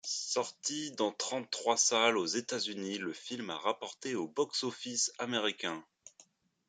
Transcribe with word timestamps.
Sorti 0.03 0.89
dans 0.93 1.11
trente-trois 1.11 1.77
salles 1.77 2.17
aux 2.17 2.25
États-Unis, 2.25 2.97
le 2.97 3.13
film 3.13 3.51
a 3.51 3.59
rapporté 3.59 4.15
au 4.15 4.27
box-office 4.27 5.13
américain. 5.19 5.85